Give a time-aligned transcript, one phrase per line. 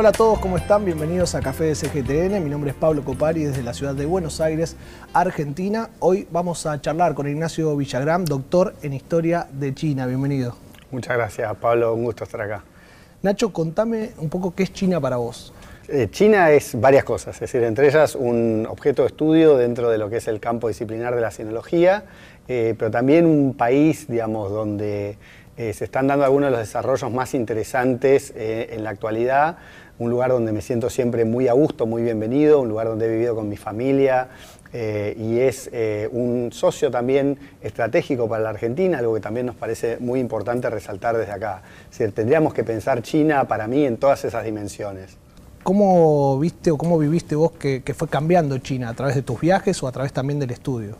[0.00, 0.86] Hola a todos, ¿cómo están?
[0.86, 2.42] Bienvenidos a Café de CGTN.
[2.42, 4.74] Mi nombre es Pablo Copari desde la ciudad de Buenos Aires,
[5.12, 5.90] Argentina.
[5.98, 10.06] Hoy vamos a charlar con Ignacio Villagrán, doctor en Historia de China.
[10.06, 10.56] Bienvenido.
[10.90, 11.92] Muchas gracias, Pablo.
[11.92, 12.64] Un gusto estar acá.
[13.20, 15.52] Nacho, contame un poco qué es China para vos.
[15.86, 19.98] Eh, China es varias cosas, es decir, entre ellas un objeto de estudio dentro de
[19.98, 22.04] lo que es el campo disciplinar de la sinología,
[22.48, 25.18] eh, pero también un país, digamos, donde
[25.58, 29.58] eh, se están dando algunos de los desarrollos más interesantes en la actualidad,
[30.00, 33.08] un lugar donde me siento siempre muy a gusto, muy bienvenido, un lugar donde he
[33.10, 34.28] vivido con mi familia
[34.72, 35.70] y es
[36.10, 41.18] un socio también estratégico para la Argentina, algo que también nos parece muy importante resaltar
[41.18, 41.62] desde acá.
[42.14, 45.16] Tendríamos que pensar China para mí en todas esas dimensiones.
[45.62, 49.82] ¿Cómo viste o cómo viviste vos que, fue cambiando China a través de tus viajes
[49.82, 50.96] o a través también del estudio?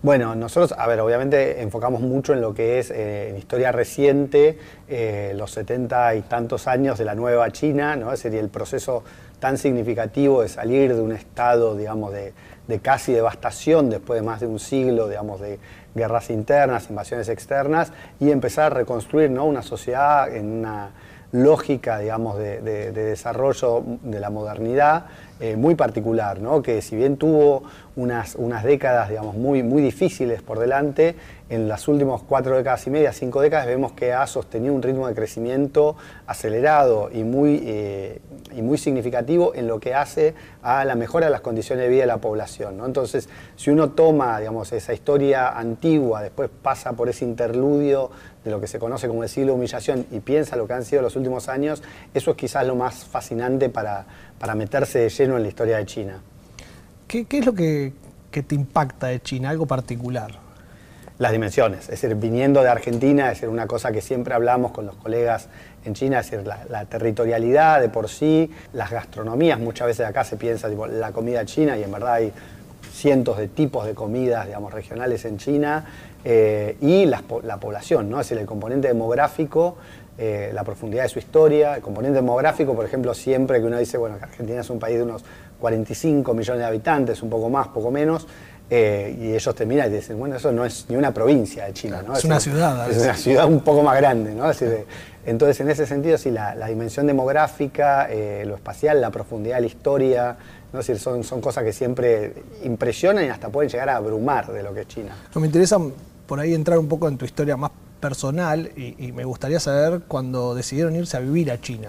[0.00, 4.56] Bueno, nosotros, a ver, obviamente enfocamos mucho en lo que es eh, en historia reciente,
[4.86, 8.16] eh, los 70 y tantos años de la nueva China, ¿no?
[8.16, 9.02] Sería el proceso
[9.40, 12.32] tan significativo de salir de un estado, digamos, de,
[12.68, 15.58] de, casi devastación después de más de un siglo, digamos, de
[15.96, 19.46] guerras internas, invasiones externas, y empezar a reconstruir, ¿no?
[19.46, 20.92] Una sociedad en una
[21.32, 22.60] lógica, digamos, de,
[22.92, 25.06] desarrollo de la modernidad
[25.40, 26.62] eh, muy particular, ¿no?
[26.62, 27.64] que si bien tuvo
[27.96, 31.16] unas, unas décadas, digamos, muy, muy difíciles por delante,
[31.50, 35.08] en las últimas cuatro décadas y media, cinco décadas, vemos que ha sostenido un ritmo
[35.08, 35.96] de crecimiento
[36.26, 38.20] acelerado y muy, eh,
[38.54, 42.02] y muy significativo en lo que hace a la mejora de las condiciones de vida
[42.02, 42.82] de la población.
[42.84, 48.10] Entonces, si uno toma digamos, esa historia antigua, después pasa por ese interludio
[48.44, 50.84] de lo que se conoce como el siglo de humillación y piensa lo que han
[50.84, 54.04] sido los últimos años, eso es quizás lo más fascinante para,
[54.38, 56.20] para meterse de lleno en la historia de China.
[57.06, 57.94] ¿Qué, es lo que
[58.30, 60.47] te impacta de China, algo particular?
[61.18, 61.80] Las dimensiones.
[61.88, 65.48] Es decir, viniendo de Argentina, es decir, una cosa que siempre hablamos con los colegas
[65.84, 70.36] en China, es decir, la, territorialidad de por sí, las gastronomías, muchas veces acá se
[70.36, 72.32] piensa tipo, la comida china y en verdad hay
[72.92, 75.84] cientos de tipos de comidas, digamos, regionales en China,
[76.24, 78.20] eh, y la, población, ¿no?
[78.20, 79.76] Es decir, el componente demográfico,
[80.18, 83.98] eh, la profundidad de su historia, el componente demográfico, por ejemplo, siempre que uno dice,
[83.98, 85.24] bueno, que Argentina es un país de unos
[85.60, 88.26] 45 millones de habitantes, un poco más, poco menos,
[88.70, 91.64] eh, y ellos te miran y te dicen, bueno, eso no es ni una provincia
[91.64, 92.16] de China, ¿no?
[92.16, 92.90] Es, una ciudad.
[92.90, 94.50] Es una ciudad un poco más grande, ¿no?
[95.26, 99.66] entonces, en ese sentido, sí, la, dimensión demográfica, eh, lo espacial, la profundidad de la
[99.66, 100.36] historia,
[100.72, 100.80] ¿no?
[100.80, 102.34] Es son, son cosas que siempre
[102.64, 105.14] impresionan y hasta pueden llegar a abrumar de lo que es China.
[105.34, 105.78] me interesa
[106.26, 107.70] por ahí entrar un poco en tu historia más
[108.00, 111.88] personal y, me gustaría saber cuando decidieron irse a vivir a China.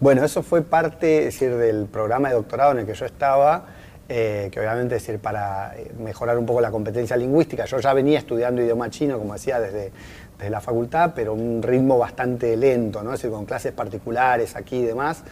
[0.00, 3.66] Bueno, eso fue parte decir, del programa de doctorado en el que yo estaba.
[4.06, 7.64] Eh, que obviamente es decir, para eh, mejorar un poco la competencia lingüística.
[7.64, 9.92] Yo ya venía estudiando idioma chino, como decía, desde,
[10.36, 13.14] desde la facultad, pero un ritmo bastante lento, ¿no?
[13.14, 15.24] es decir, con clases particulares aquí y demás.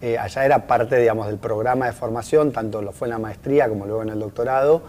[0.00, 3.68] Eh, allá era parte, digamos, del programa de formación, tanto lo fue en la maestría
[3.68, 4.82] como luego en el doctorado,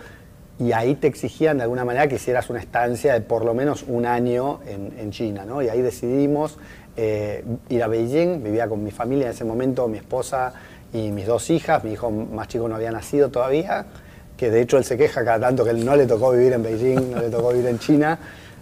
[0.60, 3.84] y ahí te exigían de alguna manera que hicieras una estancia de por lo menos
[3.88, 5.64] un año en, en China, ¿no?
[5.64, 6.60] Y ahí decidimos
[6.98, 10.54] ir a Beijing, vivía con mi familia en ese momento, mi esposa
[10.94, 13.86] y mis dos hijas, mi hijo más chico no había nacido todavía,
[14.38, 16.64] que de hecho él se queja cada tanto que él no le tocó vivir en
[16.64, 18.18] Beijing, no le tocó vivir en China,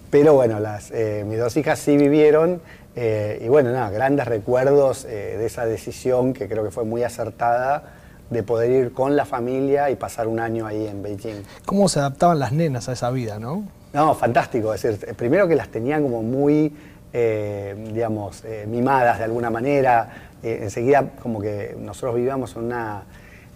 [0.10, 2.62] pero bueno, las, eh, mis dos hijas sí vivieron
[2.96, 7.04] eh, y bueno, nada, grandes recuerdos eh, de esa decisión que creo que fue muy
[7.04, 7.84] acertada
[8.30, 11.44] de poder ir con la familia y pasar un año ahí en Beijing.
[11.66, 13.64] ¿Cómo se adaptaban las nenas a esa vida, no?
[13.94, 16.76] No, fantástico, es decir, primero que las tenían como muy,
[17.12, 23.04] digamos, mimadas de alguna manera, eh, enseguida como que nosotros vivíamos en, una,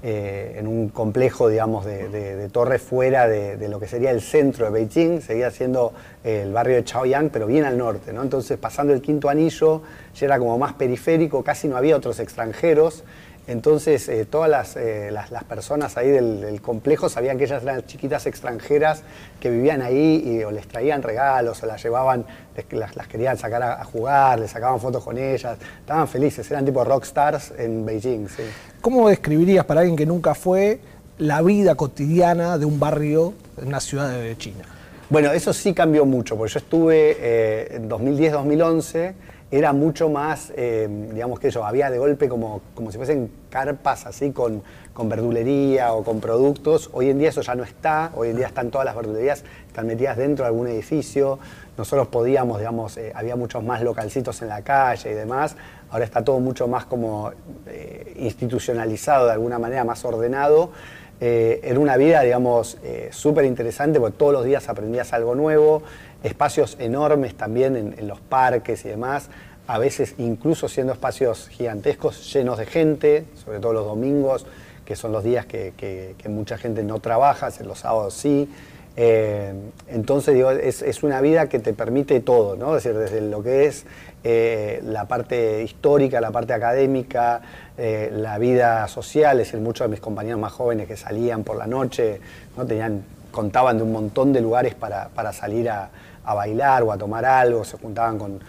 [0.03, 4.65] eh, en un complejo, digamos, de, de, torres fuera de, lo que sería el centro
[4.65, 5.93] de Beijing, seguía siendo
[6.25, 8.21] el barrio de Chaoyang, pero bien al norte, ¿no?
[8.21, 9.81] Entonces, pasando el quinto anillo,
[10.13, 13.06] ya era como más periférico, casi no había otros extranjeros,
[13.45, 18.25] entonces, eh, todas eh, las, las, personas ahí del, complejo sabían que ellas eran chiquitas
[18.25, 19.04] extranjeras
[19.42, 22.25] que vivían ahí y o les traían regalos o las llevaban,
[22.72, 26.84] las, las querían sacar a, jugar, les sacaban fotos con ellas, estaban felices, eran tipo
[26.86, 28.28] rockstars en Beijing.
[28.30, 28.44] Sí.
[28.80, 30.80] ¿Cómo describirías para alguien que nunca fue
[31.18, 34.63] la vida cotidiana de un barrio en una ciudad de China?
[35.10, 39.13] Bueno, eso sí cambió mucho, porque yo estuve eh, en 2010-2011
[39.57, 44.07] era mucho más, eh, digamos que eso, había de golpe como, como si fuesen carpas
[44.07, 44.63] así con,
[44.94, 46.89] con verdulería o con productos.
[46.91, 49.85] Hoy en día eso ya no está, hoy en día están todas las verdulerías, están
[49.85, 51.38] metidas dentro de algún edificio.
[51.77, 55.56] Nosotros podíamos, digamos, eh, había muchos más localcitos en la calle y demás.
[55.91, 57.31] Ahora está todo mucho más como
[57.67, 60.71] eh, institucionalizado de alguna manera, más ordenado.
[61.19, 62.77] era una vida, digamos,
[63.11, 65.83] súper interesante porque todos los días aprendías algo nuevo
[66.23, 69.29] espacios enormes también en, los parques y demás.
[69.67, 74.45] a veces incluso siendo espacios gigantescos, llenos de gente, sobre todo los domingos,
[74.85, 78.49] que son los días que, mucha gente no trabaja, los sábados sí.
[78.95, 79.54] Eh,
[79.88, 83.86] entonces, es, una vida que te permite todo, decir, desde lo que es
[84.24, 87.42] eh, la parte histórica, la parte académica,
[87.78, 91.57] eh, la vida social, es decir, muchos de mis compañeros más jóvenes que salían por
[91.57, 92.19] la noche,
[92.56, 92.66] ¿no?
[92.66, 95.90] Tenían, contaban de un montón de lugares para, salir a,
[96.24, 98.40] bailar o a tomar algo, se juntaban con,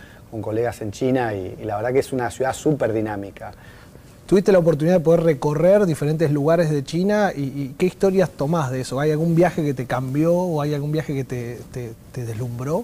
[0.43, 3.53] colegas en China y, y la verdad que es una ciudad súper dinámica.
[4.35, 8.81] Tuviste la oportunidad de poder recorrer diferentes lugares de China y, qué historias tomás de
[8.81, 8.99] eso.
[8.99, 12.83] ¿Hay algún viaje que te cambió o hay algún viaje que te, deslumbró?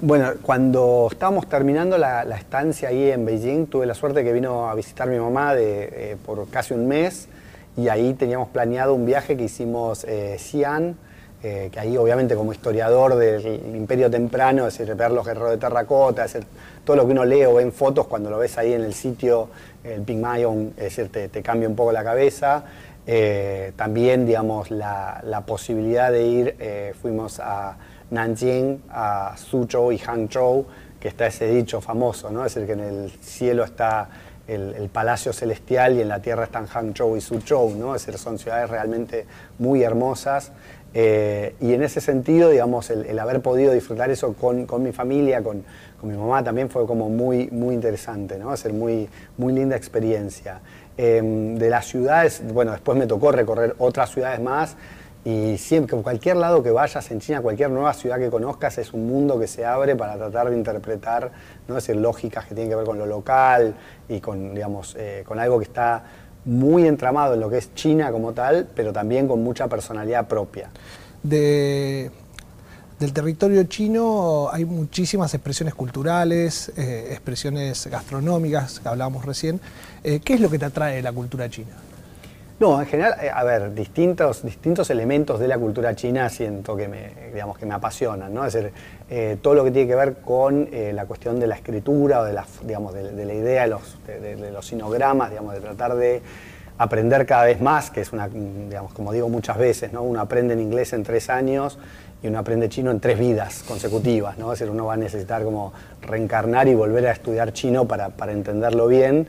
[0.00, 4.76] Bueno, cuando estábamos terminando la, estancia ahí en Beijing, tuve la suerte que vino a
[4.76, 7.26] visitar mi mamá eh, por casi un mes
[7.76, 10.94] y ahí teníamos planeado un viaje que hicimos eh, Xi'an,
[11.44, 15.56] eh, que ahí obviamente como historiador del imperio temprano, es decir, ver los guerreros de
[15.56, 16.38] terracota, es
[16.84, 18.94] todo lo que uno lee o ve en fotos cuando lo ves ahí en el
[18.94, 19.48] sitio,
[19.84, 22.64] el Pygmalion, es decir, te, cambia un poco la cabeza.
[23.06, 27.76] Eh, también, digamos, la, posibilidad de ir, eh, fuimos a
[28.10, 30.66] Nanjing, a Suzhou y Hangzhou,
[31.00, 32.44] que está ese dicho famoso, ¿no?
[32.44, 34.08] Es decir, que en el cielo está
[34.46, 37.94] el, Palacio Celestial y en la tierra están Hangzhou y Suzhou, ¿no?
[37.94, 39.26] Es decir, son ciudades realmente
[39.58, 40.52] muy hermosas.
[40.94, 45.64] Eh, y en ese sentido, digamos, el, haber podido disfrutar eso con, mi familia, con,
[46.02, 48.56] mi mamá, también fue como muy, muy interesante, ¿no?
[48.56, 49.08] Ser muy,
[49.38, 50.60] muy linda experiencia.
[50.96, 54.76] Em, de las ciudades, bueno, después me tocó recorrer otras ciudades más
[55.24, 59.06] y siempre, cualquier lado que vayas en China, cualquier nueva ciudad que conozcas, es un
[59.06, 61.30] mundo que se abre para tratar de interpretar,
[61.68, 61.76] ¿no?
[61.76, 63.74] decir, lógicas que tienen que ver con lo local
[64.08, 66.02] y con, digamos, eh, con algo que está
[66.44, 70.70] muy entramado en lo que es China como tal, pero también con mucha personalidad propia.
[71.22, 72.10] De,
[72.98, 79.60] del territorio chino hay muchísimas expresiones culturales, eh, expresiones gastronómicas, que hablábamos recién.
[80.04, 81.74] Eh, ¿Qué es lo que te atrae de la cultura china?
[82.62, 86.86] No, en general, eh, a ver, distintos, distintos elementos de la cultura china siento que
[86.86, 88.46] me, digamos, que me apasionan, ¿no?
[88.46, 88.72] Es decir,
[89.10, 92.24] eh, todo lo que tiene que ver con eh, la cuestión de la escritura o
[92.24, 96.22] de la, digamos, de, la idea de los, de, los sinogramas, digamos, de tratar de
[96.78, 100.04] aprender cada vez más, que es una, digamos, como digo muchas veces, ¿no?
[100.04, 101.80] Uno aprende en inglés en tres años
[102.22, 104.52] y uno aprende chino en tres vidas consecutivas, ¿no?
[104.52, 108.30] Es decir, uno va a necesitar como reencarnar y volver a estudiar chino para, para
[108.30, 109.26] entenderlo bien.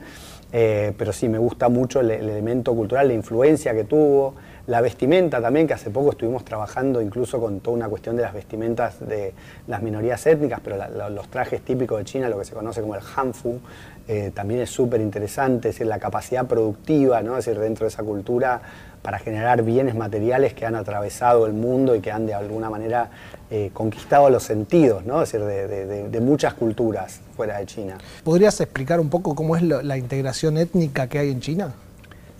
[0.56, 4.36] Eh, pero sí, me gusta mucho el, elemento cultural, la influencia que tuvo,
[4.68, 8.32] la vestimenta también, que hace poco estuvimos trabajando incluso con toda una cuestión de las
[8.32, 9.34] vestimentas de
[9.66, 10.76] las minorías étnicas, pero
[11.10, 13.58] los trajes típicos de China, lo que se conoce como el hanfu,
[14.06, 17.34] eh, también es súper interesante, es decir, la capacidad productiva, ¿no?
[17.34, 18.62] decir, dentro de esa cultura
[19.04, 23.10] para generar bienes materiales que han atravesado el mundo y que han de alguna manera
[23.50, 25.20] eh, conquistado los sentidos, ¿no?
[25.20, 27.98] es decir, de, muchas culturas fuera de China.
[28.24, 31.74] ¿Podrías explicar un poco cómo es la integración étnica que hay en China?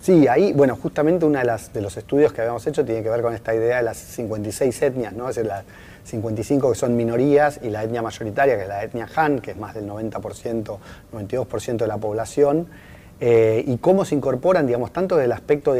[0.01, 3.09] Sí, ahí, bueno, justamente uno de, las, de los estudios que habíamos hecho tiene que
[3.11, 5.29] ver con esta idea de las 56 etnias, ¿no?
[5.29, 5.65] es decir, las
[6.05, 9.57] 55 que son minorías y la etnia mayoritaria, que es la etnia Han, que es
[9.57, 10.77] más del 90%,
[11.13, 12.67] 92% de la población.
[13.21, 15.73] Eh, y cómo se incorporan, digamos, tanto del aspecto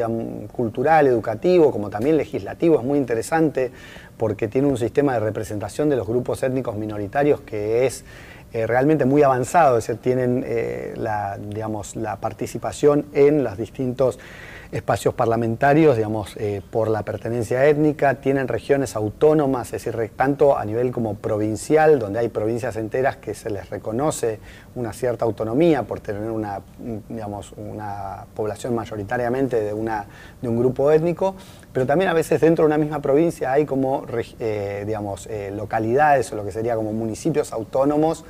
[0.54, 3.72] cultural, educativo, como también legislativo, es muy interesante
[4.18, 8.06] porque tiene un sistema de representación de los grupos étnicos minoritarios que es
[8.54, 14.18] eh, realmente muy avanzado, es decir, tienen eh, la, digamos, la participación en los distintos
[14.76, 20.66] espacios parlamentarios, digamos, eh, por la pertenencia étnica, tienen regiones autónomas, es decir, tanto a
[20.66, 24.38] nivel como provincial, donde hay provincias enteras que se les reconoce
[24.76, 26.60] una cierta autonomía por tener una,
[27.08, 30.08] digamos, una población mayoritariamente de, una,
[30.42, 31.36] de un grupo étnico,
[31.72, 34.06] pero también a veces dentro de una misma provincia hay como,
[34.40, 38.26] eh, digamos, eh, localidades o lo que sería como municipios autónomos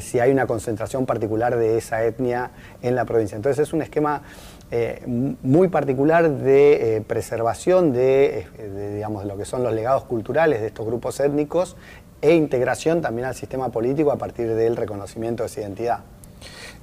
[0.00, 3.34] si hay una concentración particular de esa etnia en la provincia.
[3.34, 4.22] Entonces es un esquema
[4.74, 10.62] eh, muy particular de eh, preservación eh, de, digamos, lo que son los legados culturales
[10.62, 11.76] de estos grupos étnicos
[12.22, 15.98] e integración también al sistema político a partir del reconocimiento de esa identidad.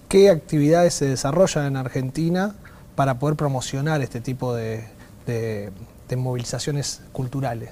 [0.08, 2.54] ¿Qué actividades se desarrollan en Argentina
[2.94, 4.84] para poder promocionar este tipo de,
[6.16, 7.72] movilizaciones culturales?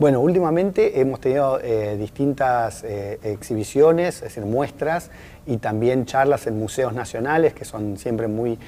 [0.00, 1.60] Bueno, últimamente hemos tenido
[1.96, 5.10] distintas exhibiciones, es decir, muestras
[5.46, 8.58] y también charlas en museos nacionales que son siempre muy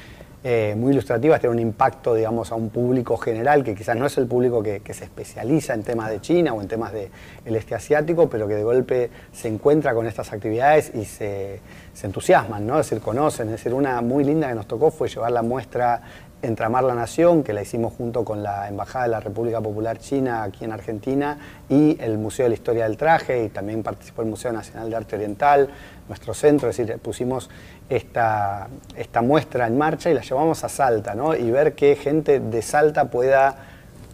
[0.45, 4.17] eh, muy ilustrativas, tienen un impacto, digamos, a un público general, que quizás no es
[4.19, 7.11] el público que, se especializa en temas de China o en temas del
[7.45, 11.61] este asiático, pero que de golpe se encuentra con estas actividades y se,
[12.03, 12.79] entusiasman, ¿no?
[12.79, 13.49] Es decir, conocen.
[13.49, 16.03] Es decir, una muy linda que nos tocó fue llevar la muestra
[16.41, 20.45] Entramar la Nación, que la hicimos junto con la Embajada de la República Popular China
[20.45, 21.37] aquí en Argentina
[21.69, 24.95] y el Museo de la Historia del Traje y también participó el Museo Nacional de
[24.95, 25.69] Arte Oriental,
[26.09, 27.51] nuestro centro, es decir, pusimos
[27.89, 31.37] esta, esta muestra en marcha y la llevamos a Salta, ¿no?
[31.37, 33.57] Y ver que gente de Salta pueda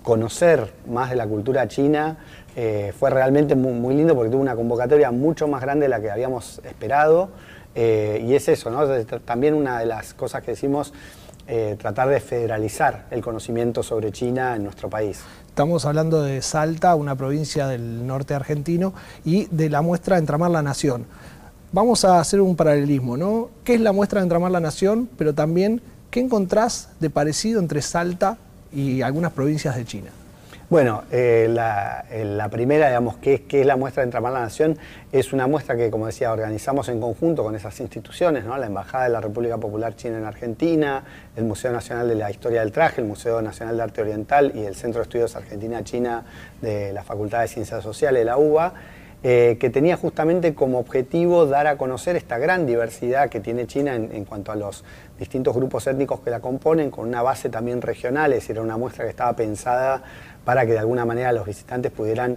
[0.02, 2.18] conocer más de la cultura china
[2.56, 6.10] eh, fue realmente muy, lindo porque tuvo una convocatoria mucho más grande de la que
[6.10, 7.30] habíamos esperado.
[7.74, 8.86] Eh, y es eso, ¿no?
[9.24, 10.92] También una de las cosas que decimos
[11.48, 15.20] eh, tratar de federalizar el conocimiento sobre China en nuestro país.
[15.48, 20.62] Estamos hablando de Salta, una provincia del norte argentino, y de la muestra Entramar la
[20.62, 21.06] Nación.
[21.74, 23.50] Vamos a hacer un paralelismo, ¿no?
[23.64, 25.08] ¿Qué es la muestra de Entramar la Nación?
[25.18, 28.38] Pero también, ¿qué encontrás de parecido entre Salta
[28.72, 30.10] y algunas provincias de China?
[30.70, 34.78] Bueno, eh, eh, la, primera, digamos, que, es la muestra de Entramar la Nación,
[35.10, 38.56] es una muestra que, como decía, organizamos en conjunto con esas instituciones, ¿no?
[38.56, 41.02] la Embajada de la República Popular China en Argentina,
[41.34, 44.60] el Museo Nacional de la Historia del Traje, el Museo Nacional de Arte Oriental y
[44.60, 46.22] el Centro de Estudios Argentina-China
[46.62, 48.74] de la Facultad de Ciencias Sociales la UBA.
[49.26, 53.94] Eh, que tenía justamente como objetivo dar a conocer esta gran diversidad que tiene China
[53.94, 54.84] en, en, cuanto a los
[55.18, 58.76] distintos grupos étnicos que la componen, con una base también regional, es decir, era una
[58.76, 60.02] muestra que estaba pensada
[60.44, 62.36] para que de alguna manera los visitantes pudieran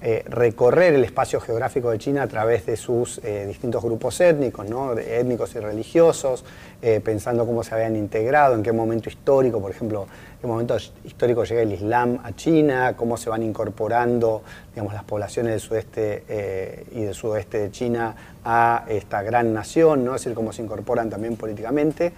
[0.00, 4.64] eh, recorrer el espacio geográfico de China a través de sus eh, distintos grupos étnicos,
[4.96, 6.44] étnicos y religiosos,
[6.80, 10.02] eh, pensando cómo se habían integrado, en qué momento histórico, por ejemplo,
[10.34, 15.02] en qué momento histórico llega el Islam a China, cómo se van incorporando digamos, las
[15.02, 18.14] poblaciones del sudeste y del sudoeste de China
[18.44, 20.14] a esta gran nación, ¿no?
[20.14, 22.12] es decir, cómo se incorporan también políticamente,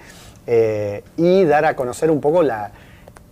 [1.17, 2.73] y dar a conocer un poco la,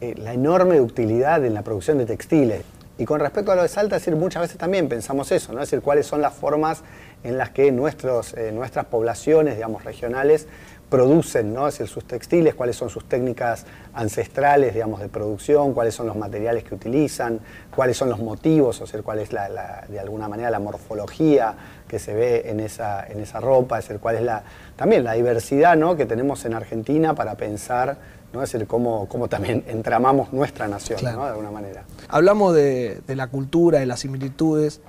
[0.00, 2.62] la enorme utilidad en la producción de textiles.
[2.98, 5.62] Y con respecto a lo de Salta, muchas veces también pensamos eso, ¿no?
[5.62, 6.82] es decir, cuáles son las formas
[7.22, 10.48] en las que nuestros, eh, nuestras poblaciones, digamos, regionales
[10.88, 11.68] producen, ¿no?
[11.68, 16.16] es decir, sus textiles, cuáles son sus técnicas ancestrales, digamos, de producción, cuáles son los
[16.16, 17.40] materiales que utilizan,
[17.74, 21.54] cuáles son los motivos, o sea, cuál es la, de alguna manera la morfología
[21.86, 24.42] que se ve en esa, en esa ropa, es decir, cuál es la,
[24.76, 25.96] también la diversidad ¿no?
[25.96, 28.42] que tenemos en Argentina para pensar ¿no?
[28.42, 31.24] Es decir, cómo, cómo también entramamos nuestra nación, ¿no?
[31.24, 31.84] De alguna manera.
[32.08, 34.82] Hablamos de, de, la cultura, de las similitudes.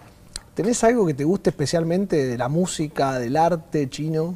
[0.56, 4.36] ¿Tenés algo que te guste especialmente de la música, del arte chino?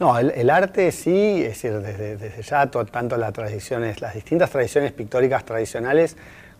[0.00, 5.44] No, el, arte sí, es decir, desde, ya tanto las tradiciones, las distintas tradiciones pictóricas
[5.44, 6.16] tradicionales,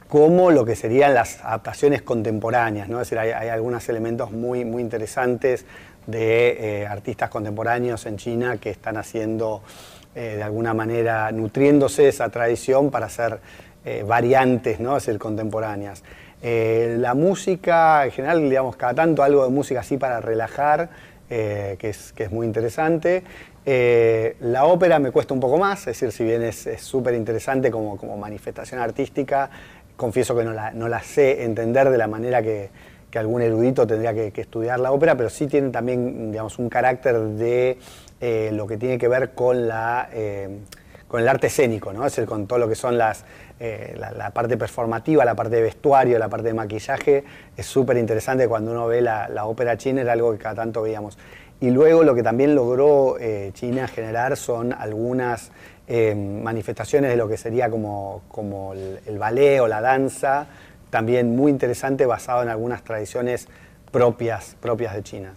[0.09, 3.00] como lo que serían las adaptaciones contemporáneas, ¿no?
[3.00, 5.66] Es decir, hay, algunos elementos muy, muy interesantes
[6.09, 9.62] de eh, artistas contemporáneos en China que están haciendo
[10.16, 13.38] eh, de alguna manera nutriéndose esa tradición para hacer
[13.85, 14.95] eh, variantes, ¿no?
[14.95, 16.02] Decir, contemporáneas.
[16.40, 20.88] La música, en general, digamos, cada tanto algo de música así para relajar,
[21.28, 23.23] que es, que, es, muy interesante.
[23.64, 27.97] la ópera me cuesta un poco más, es decir, si bien es súper interesante como,
[27.97, 29.50] como, manifestación artística,
[29.97, 32.70] confieso que no la, no la, sé entender de la manera que,
[33.11, 37.18] que algún erudito tendría que, estudiar la ópera, pero sí tiene también, digamos, un carácter
[37.18, 37.78] de
[38.20, 40.49] eh, lo que tiene que ver con, la, eh,
[41.08, 42.06] con el arte escénico, ¿no?
[42.06, 43.24] es decir, con todo lo que son las,
[43.58, 47.24] eh, la, parte performativa, la parte de vestuario, la parte de maquillaje,
[47.56, 51.18] es súper interesante cuando uno ve la, ópera china, era algo que cada tanto veíamos.
[51.60, 53.16] Y luego lo que también logró
[53.52, 55.50] China generar son algunas
[56.14, 60.46] manifestaciones de lo que sería como, como el, ballet o la danza,
[60.90, 63.48] también muy interesante, basado en algunas tradiciones
[63.90, 65.34] propias, propias de China.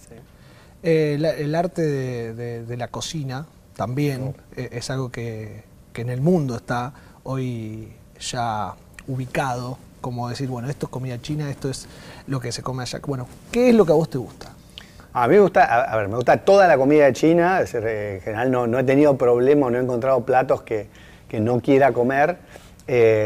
[0.84, 5.64] Eh, el arte de, la cocina también eh, es algo que,
[5.96, 8.74] en el mundo está hoy ya
[9.08, 11.88] ubicado, como decir, bueno, esto es comida china, esto es
[12.28, 13.00] lo que se come allá.
[13.06, 14.52] Bueno, ¿qué es lo que a vos te gusta?
[15.14, 18.22] A mí me gusta, a, ver, me gusta toda la comida de China, eh, en
[18.22, 20.88] general no, he tenido problemas, no he encontrado platos que,
[21.40, 22.38] no quiera comer.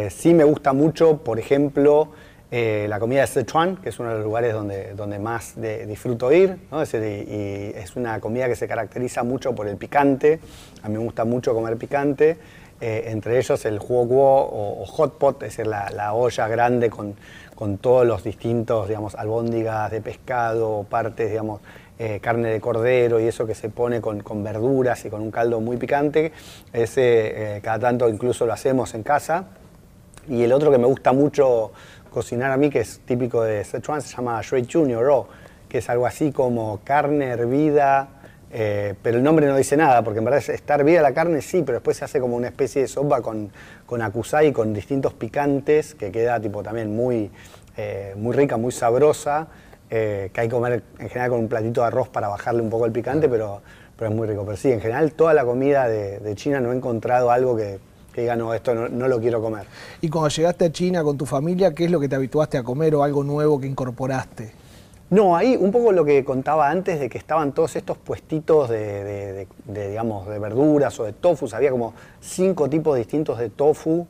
[0.09, 2.11] sí me gusta mucho, por ejemplo,
[2.57, 6.31] eh, la comida de Sichuan, que es uno de los lugares donde, donde más disfruto
[6.31, 10.39] ir, es, y, es una comida que se caracteriza mucho por el picante,
[10.81, 12.37] a mí me gusta mucho comer picante,
[12.79, 17.15] eh, entre ellos el huoguo o, o hot pot, es decir, la, olla grande con,
[17.55, 21.59] con, todos los distintos, digamos, albóndigas de pescado, partes, digamos,
[21.99, 25.29] eh, carne de cordero y eso que se pone con, con verduras y con un
[25.29, 26.31] caldo muy picante,
[26.71, 29.43] ese cada tanto incluso lo hacemos en casa.
[30.27, 31.71] Y el otro que me gusta mucho
[32.15, 35.27] cocinar a mí, que es típico de Sichuan, se llama Shui Junior Ro,
[35.67, 38.07] que es algo así como carne hervida,
[38.53, 41.61] eh, pero el nombre no dice nada, porque en verdad está hervida la carne, sí,
[41.65, 43.51] pero después se hace como una especie de sopa con,
[43.85, 44.01] con
[44.43, 47.31] y con distintos picantes, que queda tipo también muy,
[47.75, 49.47] eh, muy rica, muy sabrosa,
[49.89, 52.69] eh, que hay que comer en general con un platito de arroz para bajarle un
[52.69, 53.61] poco el picante, pero,
[53.97, 54.45] pero es muy rico.
[54.45, 57.79] Pero sí, en general toda la comida de China no he encontrado algo que,
[58.15, 59.65] que diga, no, esto no, no, lo quiero comer.
[59.99, 62.63] Y cuando llegaste a China con tu familia, ¿qué es lo que te habituaste a
[62.63, 64.53] comer o algo nuevo que incorporaste?
[65.09, 69.47] No, ahí un poco lo que contaba antes de que estaban todos estos puestitos de,
[69.67, 71.47] digamos, de verduras o de tofu.
[71.53, 74.07] Había como cinco tipos distintos de tofu.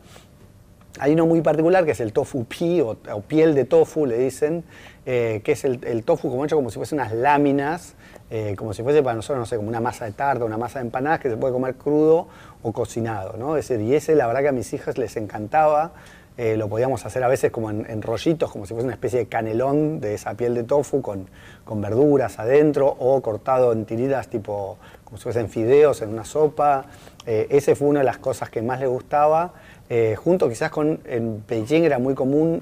[1.00, 2.96] Hay uno muy particular que es el tofu pi o,
[3.28, 4.64] piel de tofu, le dicen,
[5.06, 7.96] eh, que es el, tofu como hecho como si fuese unas láminas,
[8.30, 10.80] eh, como si fuese para nosotros, no sé, como una masa de tarta, una masa
[10.80, 12.28] de empanadas que se puede comer crudo
[12.66, 13.58] o cocinado, ¿no?
[13.58, 15.92] Es decir, y ese la verdad que a mis hijas les encantaba.
[16.38, 19.28] Eh, lo podíamos hacer a veces como en, rollitos, como si fuese una especie de
[19.28, 21.28] canelón de esa piel de tofu con,
[21.64, 26.88] con verduras adentro o cortado en tiritas tipo como si fuesen fideos en una sopa.
[27.26, 29.54] Eh, ese fue una de las cosas que más le gustaba.
[29.88, 32.62] Eh, junto quizás con, en Beijing era muy común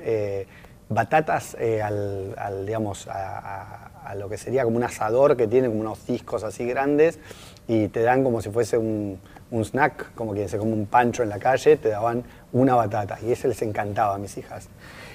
[0.90, 6.06] batatas al, digamos, a, a, lo que sería como un asador que tiene como unos
[6.06, 7.20] discos así grandes
[7.68, 9.20] y te dan como si fuese un,
[9.54, 13.20] un snack, como quien se come un pancho en la calle, te daban una batata.
[13.22, 14.68] Y ese les encantaba a mis hijas.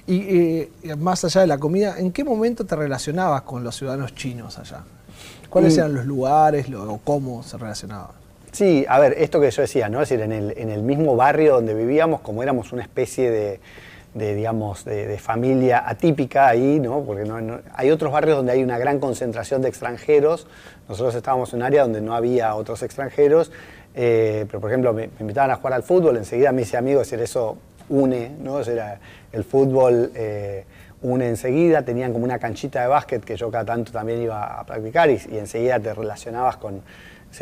[0.07, 4.59] Y más allá de la comida, ¿en qué momento te relacionabas con los ciudadanos chinos
[4.59, 4.85] allá?
[5.51, 8.13] ¿Cuáles eran los lugares o cómo se relacionaban?
[8.53, 10.01] Sí, a ver, esto que yo decía, ¿no?
[10.01, 13.61] Es decir, en el, en el mismo barrio donde vivíamos, como éramos una especie de,
[14.19, 17.03] digamos, de, familia atípica ahí, ¿no?
[17.03, 20.47] Porque no, hay otros barrios donde hay una gran concentración de extranjeros.
[20.89, 23.51] Nosotros estábamos en un área donde no había otros extranjeros
[24.01, 27.11] eh, pero por ejemplo, me, invitaban a jugar al fútbol, enseguida me hice amigo, es
[27.11, 27.59] decir, eso
[27.89, 28.61] une, ¿no?
[28.61, 29.01] era,
[29.33, 30.65] el fútbol eh,
[31.03, 34.65] une enseguida, tenían como una canchita de básquet que yo cada tanto también iba a
[34.65, 36.83] practicar y, enseguida te relacionabas con,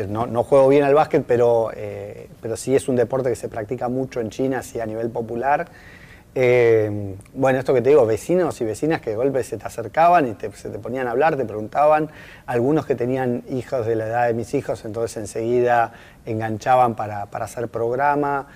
[0.09, 3.51] no, no, juego bien al básquet, pero, eh, pero sí es un deporte que se
[3.51, 5.69] practica mucho en China, así a nivel popular.
[6.39, 10.29] Eh, bueno, esto que te digo, vecinos y vecinas que de golpe se te acercaban
[10.29, 12.11] y se te ponían a hablar, te preguntaban,
[12.45, 15.95] algunos que tenían hijos de la edad de mis hijos, entonces enseguida
[16.27, 18.49] enganchaban para, hacer programa.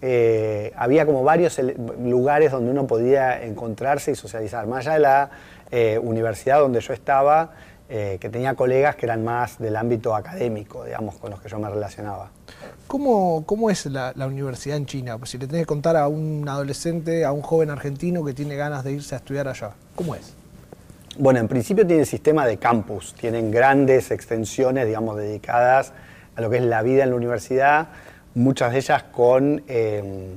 [0.00, 1.60] Eh, había como varios
[2.02, 5.30] lugares donde uno podía encontrarse y socializar, más allá de la
[5.70, 7.50] eh, universidad donde yo estaba,
[7.88, 11.68] que tenía colegas que eran más del ámbito académico, digamos, con los que yo me
[11.68, 12.30] relacionaba.
[12.86, 15.18] ¿Cómo, ¿Cómo, es la, universidad en China?
[15.18, 18.54] Pues si le tenés que contar a un adolescente, a un joven argentino que tiene
[18.56, 20.34] ganas de irse a estudiar allá, ¿cómo es?
[21.18, 25.92] Bueno, en principio tiene sistema de campus, tienen grandes extensiones, digamos, dedicadas
[26.36, 27.88] a lo que es la vida en la universidad,
[28.34, 30.34] muchas de ellas con, eh,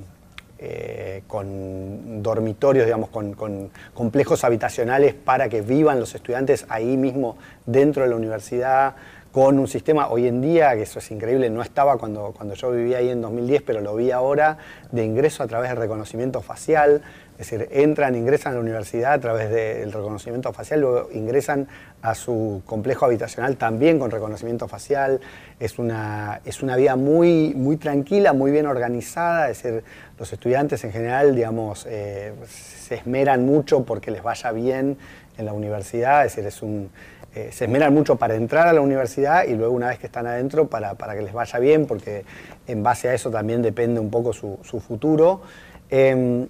[0.61, 7.37] eh, con dormitorios, digamos, con, con, complejos habitacionales para que vivan los estudiantes ahí mismo
[7.65, 8.95] dentro de la universidad
[9.31, 12.71] con un sistema hoy en día, que eso es increíble, no estaba cuando, cuando yo
[12.71, 14.57] vivía ahí en 2010, pero lo vi ahora,
[14.91, 17.03] de ingreso a través del reconocimiento facial,
[17.39, 21.69] es decir, entran, ingresan a la universidad a través del reconocimiento facial, luego ingresan
[22.01, 25.21] a su complejo habitacional también con reconocimiento facial.
[25.57, 29.85] Es una, es una vida muy, muy tranquila, muy bien organizada, es decir,
[30.17, 34.97] los estudiantes en general, digamos, eh, se esmeran mucho porque les vaya bien
[35.37, 36.89] en la universidad, es decir, es un
[37.35, 40.25] eh, se esmeran mucho para entrar a la universidad y luego una vez que están
[40.25, 42.25] adentro para, que les vaya bien, porque
[42.65, 45.41] en base a eso también depende un poco su, futuro.
[45.91, 46.47] Em,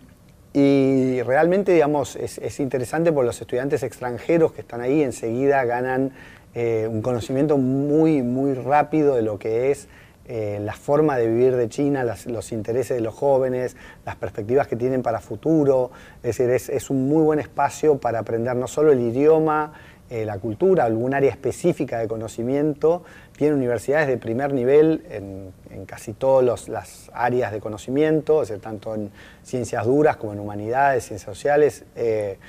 [0.53, 6.11] y realmente, digamos, es, interesante porque los estudiantes extranjeros que están ahí enseguida ganan
[6.55, 9.89] eh, un conocimiento muy, muy rápido de lo que es
[10.31, 14.75] eh, la forma de vivir de China, los intereses de los jóvenes, las perspectivas que
[14.75, 15.91] tienen para futuro.
[16.23, 19.73] Es decir, es, es un muy buen espacio para aprender no solo el idioma,
[20.11, 23.03] eh, la cultura, algún área específica de conocimiento.
[23.37, 25.53] Tiene universidades de primer nivel en,
[25.85, 29.11] casi todas las áreas de conocimiento, tanto en
[29.43, 31.83] ciencias duras como en humanidades, ciencias sociales.
[31.95, 32.39] Eh,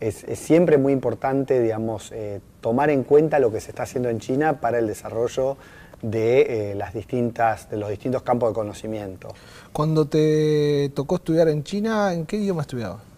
[0.00, 4.18] es, siempre muy importante, digamos, eh, tomar en cuenta lo que se está haciendo en
[4.18, 5.56] China para el desarrollo
[6.02, 9.28] de, las distintas, de los distintos campos de conocimiento.
[9.72, 13.13] Cuando te tocó estudiar en China, ¿en qué idioma estudiabas?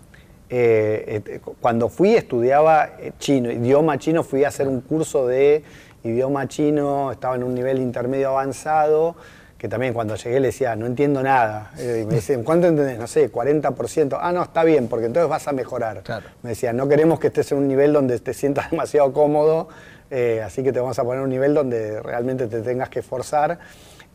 [0.49, 5.65] Eh, eh, cuando fui estudiaba eh, chino, idioma chino, fui a hacer un curso de
[6.05, 9.17] idioma chino, estaba en un nivel intermedio avanzado,
[9.59, 11.73] que también cuando llegué le decía, no entiendo nada.
[11.77, 12.97] y me dicen, ¿cuánto entendés?
[12.97, 14.19] No sé, 40%.
[14.21, 16.03] Ah, no, está bien, porque entonces vas a mejorar.
[16.43, 19.69] Me decía, no queremos que estés en un nivel donde te sientas demasiado cómodo,
[20.45, 23.59] así que te vamos a poner un nivel donde realmente te tengas que esforzar.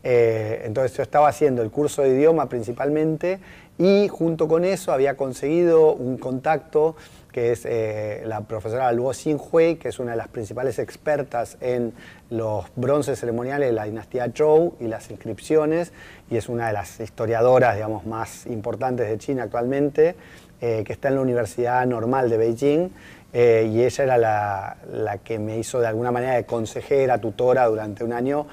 [0.02, 3.38] entonces yo estaba haciendo el curso de idioma principalmente
[3.78, 6.94] y junto con eso había conseguido un contacto
[7.32, 11.94] que es eh, la profesora Luo Xinhui, que es una de las principales expertas en
[12.30, 15.92] los bronces ceremoniales de la dinastía Zhou y las inscripciones,
[16.30, 20.14] y es una de las historiadoras digamos, más importantes de China actualmente,
[20.60, 22.90] eh, que está en la Universidad Normal de Beijing,
[23.32, 27.66] eh, y ella era la, la, que me hizo de alguna manera de consejera, tutora
[27.66, 28.46] durante un año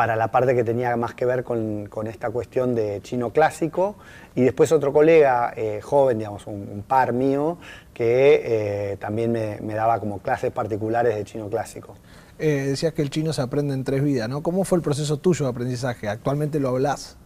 [0.00, 3.96] para la parte que tenía más que ver con, esta cuestión de chino clásico.
[4.34, 7.58] Y después otro colega eh, joven, digamos, un, par mío,
[7.92, 11.96] que eh, también me, daba como clases particulares de chino clásico.
[12.38, 14.42] Eh, decías que el chino se aprende en tres vidas, ¿no?
[14.42, 16.08] ¿Cómo fue el proceso tuyo de aprendizaje?
[16.08, 17.18] ¿Actualmente lo hablas?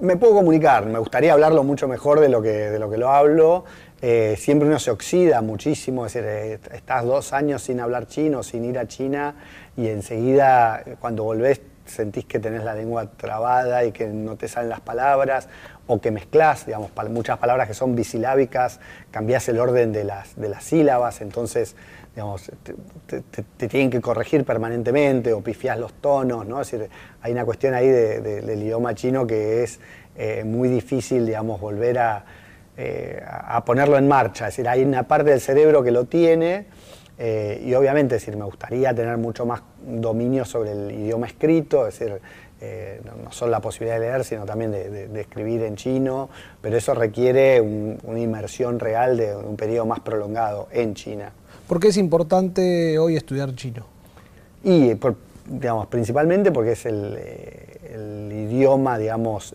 [0.00, 3.10] Me puedo comunicar, me gustaría hablarlo mucho mejor de lo que, de lo, que lo
[3.10, 3.66] hablo.
[4.00, 8.78] siempre uno se oxida muchísimo, es decir, estás dos años sin hablar chino, sin ir
[8.78, 9.34] a China
[9.76, 14.70] y enseguida cuando volvés sentís que tenés la lengua trabada y que no te salen
[14.70, 15.48] las palabras,
[15.86, 20.48] o que mezclás, digamos, muchas palabras que son bisilábicas, cambiás el orden de las, de
[20.48, 21.76] las sílabas, entonces,
[22.14, 22.50] digamos,
[23.06, 26.60] te, tienen que corregir permanentemente, o pifiás los tonos, ¿no?
[26.60, 26.90] Es decir,
[27.22, 29.80] hay una cuestión ahí del idioma chino que es
[30.16, 32.24] eh, muy difícil, digamos, volver a,
[32.76, 36.66] eh, a ponerlo en marcha, es decir, hay una parte del cerebro que lo tiene,
[37.18, 41.98] eh, y obviamente, decir, me gustaría tener mucho más dominio sobre el idioma escrito, es
[41.98, 42.20] decir,
[42.60, 46.28] eh, no solo la posibilidad de leer, sino también de, escribir en chino,
[46.60, 51.30] pero eso requiere una inmersión real de un periodo más prolongado en China.
[51.68, 53.86] ¿Por qué es importante hoy estudiar chino?
[54.64, 54.92] Y,
[55.46, 59.54] digamos, principalmente porque es el, eh, idioma, digamos,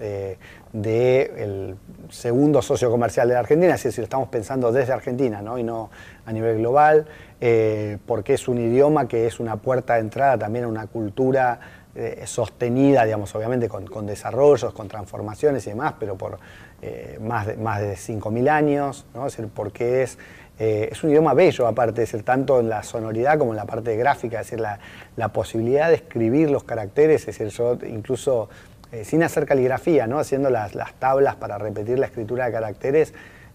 [0.73, 1.75] del
[2.09, 5.59] segundo socio comercial de la Argentina, es decir, lo estamos pensando desde Argentina ¿no?
[5.59, 5.91] y no
[6.25, 7.05] a nivel global,
[7.39, 11.59] eh, porque es un idioma que es una puerta de entrada también a una cultura
[11.95, 16.39] eh, sostenida, digamos, obviamente con, desarrollos, con transformaciones y demás, pero por
[16.81, 19.27] eh, más de, más de 5.000 años, ¿no?
[19.27, 20.17] es decir, porque es,
[20.57, 23.95] es un idioma bello, aparte, es decir, tanto en la sonoridad como en la parte
[23.95, 24.79] gráfica, es decir, la,
[25.17, 28.49] la posibilidad de escribir los caracteres, es decir, yo incluso
[28.93, 30.19] eh, sin hacer caligrafía, ¿no?
[30.19, 33.11] haciendo las, tablas para repetir la escritura de caracteres,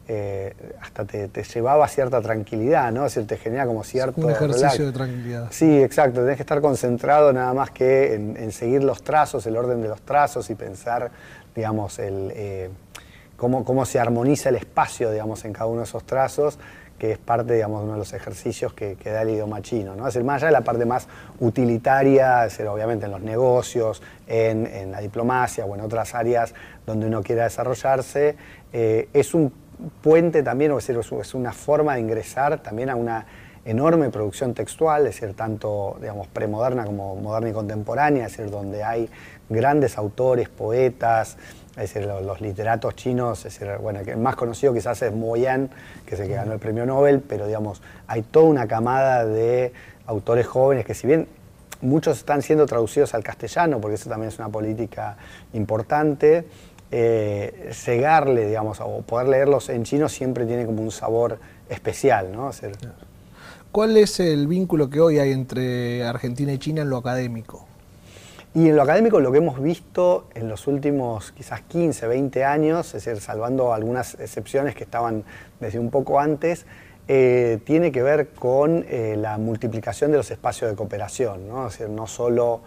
[0.09, 3.07] eh, hasta te, llevaba cierta tranquilidad, ¿no?
[3.07, 4.21] Es decir, te genera como cierto...
[4.21, 5.47] Un ejercicio de tranquilidad.
[5.51, 6.23] Sí, exacto.
[6.23, 10.01] Tenés que estar concentrado nada más que en, seguir los trazos, el orden de los
[10.01, 11.13] trazos y pensar,
[11.55, 12.71] digamos, el, eh,
[13.37, 16.59] cómo, cómo se armoniza el espacio, digamos, en cada uno de esos trazos
[16.99, 19.95] que es parte, digamos, de uno de los ejercicios que, da el idioma chino.
[19.95, 20.07] ¿no?
[20.07, 21.09] Es decir, más allá de la parte más
[21.41, 27.23] utilitaria, es obviamente en los negocios, en, la diplomacia o en otras áreas donde uno
[27.23, 28.37] quiera desarrollarse,
[28.73, 29.53] eh, es un
[30.03, 33.27] puente también, o decir, es una forma de ingresar también a una
[33.69, 39.11] enorme producción textual, es decir, tanto digamos, premoderna como moderna y contemporánea, es donde hay
[39.51, 41.37] grandes autores, poetas,
[41.77, 45.71] los, literatos chinos, es bueno, el más conocido quizás es Mo Yan,
[46.07, 49.73] que es el que ganó el premio Nobel, pero digamos, hay toda una camada de
[50.07, 51.29] autores jóvenes que si bien
[51.83, 55.19] muchos están siendo traducidos al castellano, porque eso también es una política
[55.53, 56.47] importante,
[56.91, 57.71] eh,
[58.35, 62.51] digamos, o poder leerlos en chino siempre tiene como un sabor especial, ¿no?
[63.71, 67.67] ¿Cuál es el vínculo que hoy hay entre Argentina y China en lo académico?
[68.55, 72.87] Y en lo académico lo que hemos visto en los últimos quizás 15, 20 años,
[72.95, 75.23] es decir, salvando algunas excepciones que estaban
[75.61, 76.65] desde un poco antes,
[77.09, 81.67] eh, tiene que ver con eh, la multiplicación de los espacios de cooperación, ¿no?
[81.67, 82.63] Es decir, no solo,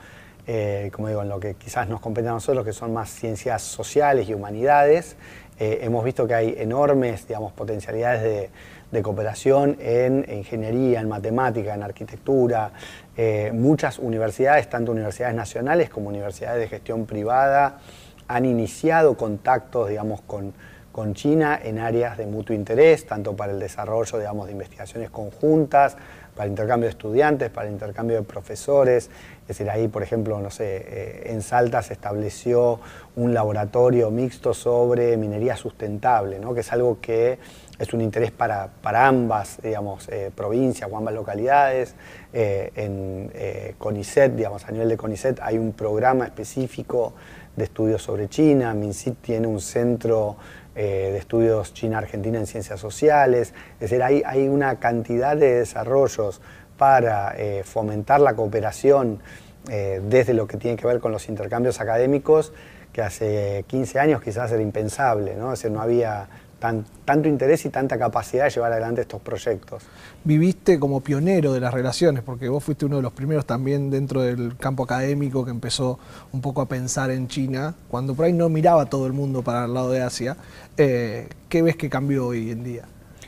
[0.46, 3.64] eh, como digo, en lo que quizás nos compete a nosotros, que son más ciencias
[3.64, 5.16] sociales y humanidades,
[5.64, 8.50] hemos visto que hay enormes, digamos, potencialidades de,
[8.92, 12.72] de cooperación en ingeniería, en matemática, en arquitectura.
[13.16, 17.80] Eh, muchas universidades, tanto universidades nacionales como universidades de gestión privada,
[18.28, 20.54] han iniciado contactos, digamos, con,
[20.92, 25.96] con China en áreas de mutuo interés, tanto para el desarrollo, digamos, de investigaciones conjuntas,
[26.36, 29.10] para intercambio de estudiantes, para el intercambio de profesores.
[29.42, 32.80] Es decir, ahí, por ejemplo, no sé, eh, en Salta se estableció
[33.16, 36.54] un laboratorio mixto sobre minería sustentable, ¿no?
[36.54, 37.38] que es algo que
[37.82, 41.96] es un interés para, ambas digamos, eh, provincias o ambas localidades.
[42.32, 47.14] Eh, en eh, CONICET, digamos, a nivel de CONICET hay un programa específico
[47.56, 48.76] de estudios sobre China.
[48.76, 50.38] MINCIT tiene un centro
[50.74, 53.54] de estudios China-Argentina en ciencias sociales.
[53.74, 56.40] Es decir, hay, hay una cantidad de desarrollos
[56.78, 59.20] para fomentar la cooperación
[59.66, 62.54] desde lo que tiene que ver con los intercambios académicos
[62.94, 65.54] que hace 15 años quizás era impensable, ¿no?
[65.54, 66.30] Es decir, no había
[66.62, 69.84] tanto interés y tanta capacidad de llevar adelante estos proyectos.
[70.24, 74.22] Viviste como pionero de las relaciones, porque vos fuiste uno de los primeros también dentro
[74.22, 75.98] del campo académico que empezó
[76.32, 79.66] un poco a pensar en China, cuando por ahí no miraba todo el mundo para
[79.66, 80.38] el lado de Asia.
[80.78, 82.84] Eh, ¿Qué ves que cambió hoy en día?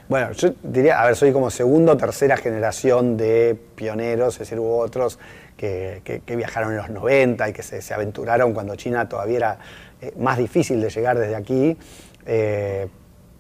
[0.08, 4.60] Bueno, yo diría, a ver, soy como segunda o tercera generación de pioneros, es decir,
[4.60, 5.17] hubo otros
[5.58, 9.60] que, viajaron en los 90 y que se, aventuraron cuando China todavía era
[10.02, 11.78] eh, más difícil de llegar desde aquí.
[12.26, 12.88] Eh,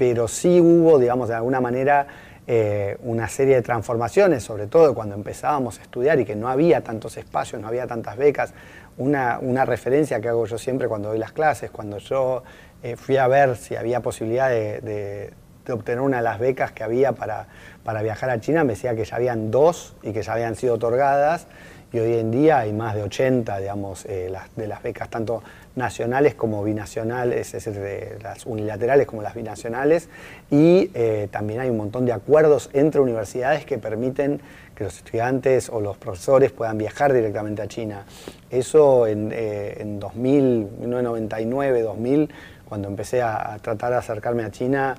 [0.03, 2.07] pero sí hubo, digamos, de alguna manera
[2.45, 6.81] eh, una serie de transformaciones, sobre todo cuando empezábamos a estudiar y que no había
[6.81, 8.53] tantos espacios, no había tantas becas.
[8.97, 12.43] Una, referencia que hago yo siempre cuando doy las clases, cuando yo
[12.83, 15.31] eh, fui a ver si había posibilidad de,
[15.69, 17.47] obtener una de las becas que había para,
[17.85, 20.73] para viajar a China, me decía que ya habían dos y que ya habían sido
[20.73, 21.47] otorgadas
[21.93, 25.43] y hoy en día hay más de 80, digamos, eh, de las becas tanto
[25.75, 30.09] nacionales como binacionales, es decir, de las unilaterales como las binacionales,
[30.51, 34.41] y eh, también hay un montón de acuerdos entre universidades que permiten
[34.75, 38.05] que los estudiantes o los profesores puedan viajar directamente a China.
[38.49, 42.29] Eso en, eh, en 2000, 1999, 2000,
[42.65, 44.95] cuando empecé a, tratar de acercarme a China,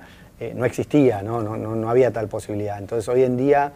[0.54, 1.40] no existía, ¿no?
[1.40, 2.78] No, no, no había tal posibilidad.
[2.78, 3.72] Entonces hoy en día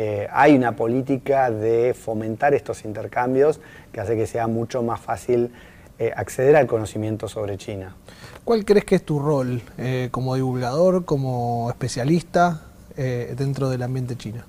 [0.00, 5.50] eh, hay una política de fomentar estos intercambios que hace que sea mucho más fácil
[5.98, 7.94] eh, acceder al conocimiento sobre China.
[8.44, 12.62] ¿Cuál crees que es tu rol eh, como divulgador, como especialista
[12.96, 14.42] dentro del ambiente chino?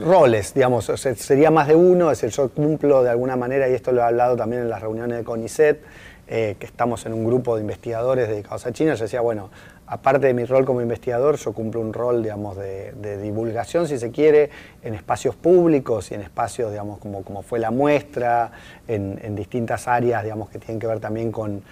[0.00, 0.84] roles, digamos,
[1.16, 4.04] sería más de uno, es decir, yo cumplo de alguna manera, y esto lo he
[4.04, 5.82] hablado también en las reuniones de CONICET,
[6.28, 9.50] que estamos en un grupo de investigadores dedicados a China, yo decía, bueno,
[9.86, 14.10] aparte de mi rol como investigador, yo cumplo un rol, digamos, de, divulgación, si se
[14.10, 14.50] quiere,
[14.82, 18.50] en espacios públicos y en espacios, digamos, como, como fue la muestra,
[18.88, 21.62] en, distintas áreas, digamos, que tienen que ver también con,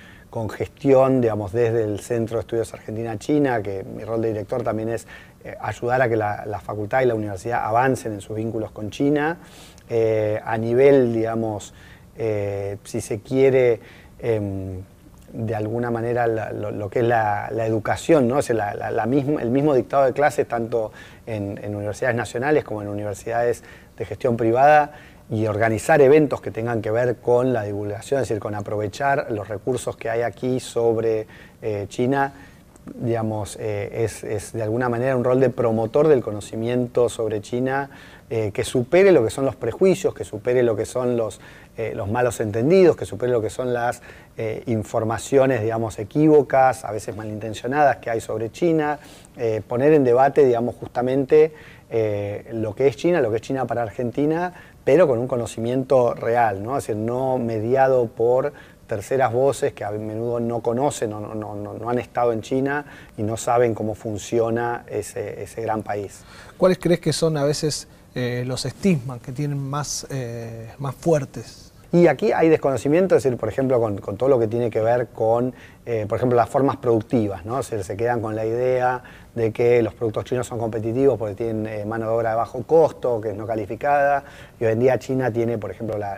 [0.50, 5.06] gestión, digamos, desde el Centro de Estudios Argentina-China, que mi rol de director también es
[5.44, 9.38] eh, ayudar a que la, facultad y la universidad avancen en sus vínculos con China.
[9.88, 11.72] Eh, a nivel, digamos,
[12.16, 13.78] eh, si se quiere,
[14.18, 14.82] em,
[15.34, 18.38] de alguna manera lo, que es la, educación, ¿no?
[18.38, 20.92] el mismo dictado de clases tanto
[21.26, 23.64] en, universidades nacionales como en universidades
[23.98, 24.92] de gestión privada
[25.30, 29.48] y organizar eventos que tengan que ver con la divulgación, es decir, con aprovechar los
[29.48, 31.26] recursos que hay aquí sobre
[31.62, 32.32] eh, China,
[32.94, 37.90] digamos, eh, es, de alguna manera un rol de promotor del conocimiento sobre China
[38.30, 41.40] eh, que supere lo que son los prejuicios, que supere lo que son los,
[41.76, 44.02] eh, los malos entendidos, que supere lo que son las
[44.36, 48.98] eh, informaciones, digamos, equívocas, a veces malintencionadas que hay sobre China,
[49.66, 51.52] poner en debate, digamos, justamente
[52.52, 54.52] lo que es China, lo que es China para Argentina,
[54.84, 56.78] pero con un conocimiento real, ¿no?
[56.78, 58.52] Es decir, no mediado por
[58.86, 62.84] terceras voces que a menudo no conocen o no, no, no, han estado en China
[63.16, 66.22] y no saben cómo funciona ese, ese gran país.
[66.56, 71.63] ¿Cuáles crees que son a veces eh, los estigmas que tienen más, eh, más fuertes.
[71.94, 74.80] Y aquí hay desconocimiento, es decir, por ejemplo, con, con todo lo que tiene que
[74.80, 75.54] ver con,
[75.86, 77.62] eh, por ejemplo, las formas productivas, ¿no?
[77.62, 79.02] Se, se quedan con la idea
[79.34, 82.62] de que los productos chinos son competitivos porque tienen eh, mano de obra de bajo
[82.62, 84.24] costo, que es no calificada,
[84.60, 86.14] y hoy en día China tiene, por ejemplo, la,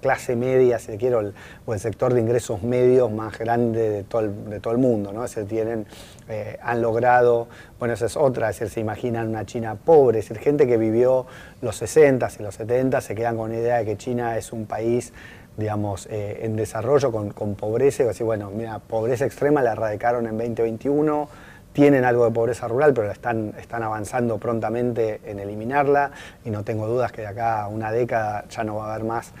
[0.00, 4.20] clase media, si quiero, el, o el sector de ingresos medios más grande de todo
[4.22, 5.24] el, mundo, ¿no?
[5.24, 5.86] Es tienen,
[6.28, 7.46] eh, han logrado,
[7.78, 10.76] bueno, esa es otra, es decir, se imaginan una China pobre, es decir, gente que
[10.76, 11.26] vivió
[11.62, 14.66] los 60s y los 70s se quedan con la idea de que China es un
[14.66, 15.12] país
[15.56, 20.36] digamos, eh, en desarrollo con, pobreza, y así, bueno, mira, pobreza extrema la erradicaron en
[20.36, 21.28] 2021,
[21.72, 26.10] tienen algo de pobreza rural, pero están, están avanzando prontamente en eliminarla
[26.44, 29.04] y no tengo dudas que de acá a una década ya no va a haber
[29.04, 29.32] más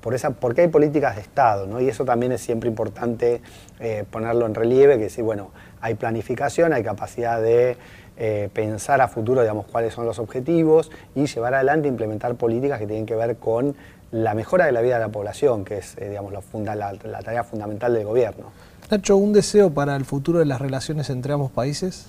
[0.00, 1.80] por esa, porque hay políticas de Estado, ¿no?
[1.80, 3.42] y eso también es siempre importante
[3.80, 7.76] eh, ponerlo en relieve, que sí, bueno, hay planificación, hay capacidad de
[8.16, 12.86] eh, pensar a futuro, digamos, cuáles son los objetivos y llevar adelante, implementar políticas que
[12.86, 13.74] tienen que ver con
[14.12, 17.44] la mejora de la vida de la población, que es, eh, digamos, la, la tarea
[17.44, 18.46] fundamental del gobierno.
[18.90, 22.06] Nacho, ¿un deseo para el futuro de las relaciones entre ambos países?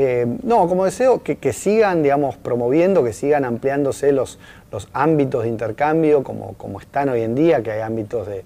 [0.00, 4.38] Eh, no, como deseo que, sigan, digamos, promoviendo, que sigan ampliándose los,
[4.70, 8.44] los ámbitos de intercambio como, como están hoy en día, que hay ámbitos de,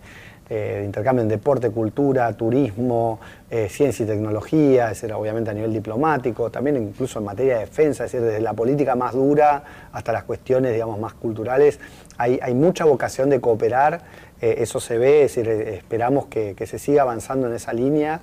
[0.54, 3.18] eh, intercambio en deporte, cultura, turismo,
[3.50, 8.04] eh, ciencia y tecnología, es obviamente a nivel diplomático, también incluso en materia de defensa,
[8.04, 11.80] es decir, desde la política más dura hasta las cuestiones, digamos, más culturales,
[12.18, 14.02] hay, hay mucha vocación de cooperar
[14.42, 18.20] eh, eso se ve, es decir, esperamos que, se siga avanzando en esa línea,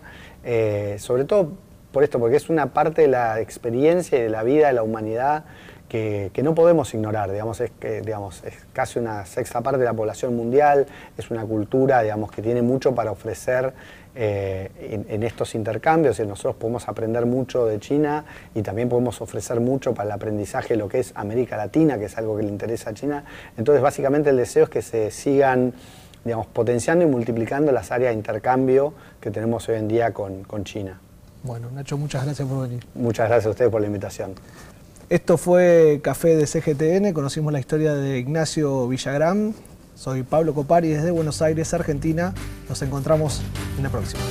[0.99, 1.53] sobre todo
[1.91, 4.83] por esto, porque es una parte de la experiencia y de la vida de la
[4.83, 5.45] humanidad
[5.89, 9.93] que, no podemos ignorar, digamos es, que, digamos, es casi una sexta parte de la
[9.93, 13.73] población mundial, es una cultura digamos, que tiene mucho para ofrecer
[14.15, 19.93] en, estos intercambios, y nosotros podemos aprender mucho de China y también podemos ofrecer mucho
[19.93, 22.89] para el aprendizaje de lo que es América Latina, que es algo que le interesa
[22.89, 23.23] a China.
[23.57, 25.73] Entonces, básicamente el deseo es que se sigan
[26.23, 30.99] digamos, potenciando y multiplicando las áreas de intercambio que tenemos hoy en día con, China.
[31.43, 32.85] Bueno, Nacho, muchas gracias por venir.
[32.95, 34.33] Muchas gracias a ustedes por la invitación.
[35.09, 39.55] Esto fue Café de CGTN, conocimos la historia de Ignacio Villagrán.
[39.95, 42.35] Soy Pablo Copari desde Buenos Aires, Argentina.
[42.69, 43.41] Nos encontramos
[43.77, 44.21] en la próxima.